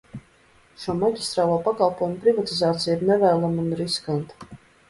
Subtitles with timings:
[0.83, 4.53] Šo maģistrālo pakalpojumu privatizācija ir nevēlama un riskanta.